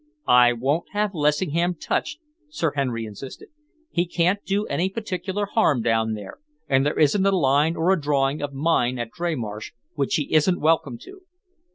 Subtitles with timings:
[0.25, 3.49] "I won't have Lessingham touched," Sir Henry insisted.
[3.91, 8.01] "He can't do any particular harm down there, and there isn't a line or a
[8.01, 11.21] drawing of mine down at Dreymarsh which he isn't welcome to."